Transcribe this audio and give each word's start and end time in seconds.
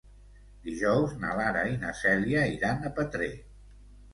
Dijous 0.67 1.13
na 1.25 1.35
Lara 1.41 1.63
i 1.73 1.77
na 1.83 1.91
Cèlia 2.01 2.49
iran 2.55 2.83
a 2.83 2.93
Petrer. 2.99 3.33